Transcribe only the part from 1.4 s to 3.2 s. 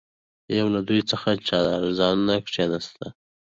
چارزانو کښېنستی.